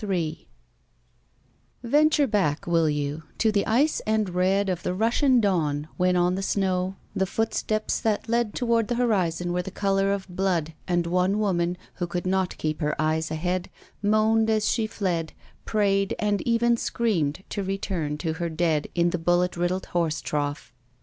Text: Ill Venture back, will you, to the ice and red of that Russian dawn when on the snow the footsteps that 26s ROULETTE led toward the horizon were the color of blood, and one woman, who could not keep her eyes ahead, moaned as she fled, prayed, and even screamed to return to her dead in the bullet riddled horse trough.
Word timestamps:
Ill 0.03 0.33
Venture 1.83 2.25
back, 2.25 2.65
will 2.65 2.89
you, 2.89 3.21
to 3.37 3.51
the 3.51 3.63
ice 3.67 3.99
and 4.07 4.31
red 4.31 4.67
of 4.67 4.81
that 4.81 4.95
Russian 4.95 5.39
dawn 5.39 5.87
when 5.95 6.15
on 6.15 6.33
the 6.33 6.41
snow 6.41 6.95
the 7.15 7.27
footsteps 7.27 7.99
that 7.99 8.23
26s 8.23 8.27
ROULETTE 8.27 8.31
led 8.31 8.55
toward 8.55 8.87
the 8.87 8.95
horizon 8.95 9.53
were 9.53 9.61
the 9.61 9.69
color 9.69 10.11
of 10.11 10.27
blood, 10.27 10.73
and 10.87 11.05
one 11.05 11.37
woman, 11.37 11.77
who 11.97 12.07
could 12.07 12.25
not 12.25 12.57
keep 12.57 12.81
her 12.81 12.99
eyes 12.99 13.29
ahead, 13.29 13.69
moaned 14.01 14.49
as 14.49 14.67
she 14.67 14.87
fled, 14.87 15.33
prayed, 15.65 16.15
and 16.17 16.41
even 16.47 16.75
screamed 16.77 17.43
to 17.49 17.61
return 17.61 18.17
to 18.17 18.33
her 18.33 18.49
dead 18.49 18.87
in 18.95 19.11
the 19.11 19.19
bullet 19.19 19.55
riddled 19.55 19.85
horse 19.85 20.19
trough. 20.19 20.73